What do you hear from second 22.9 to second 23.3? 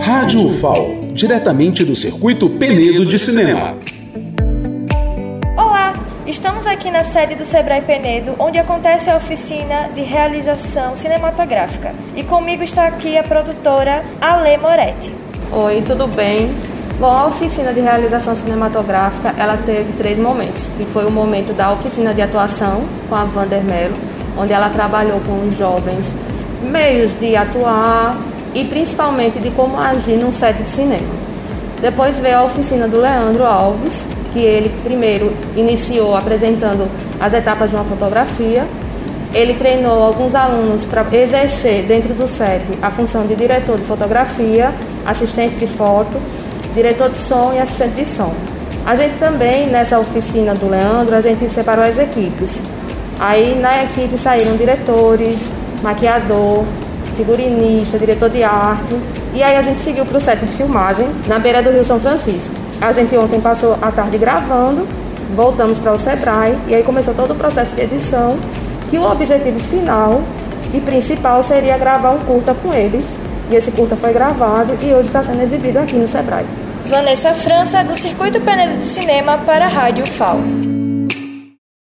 com a